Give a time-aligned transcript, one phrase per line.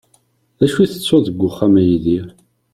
[0.59, 2.27] D acu i tettuḍ deg wexxam, a Yidir?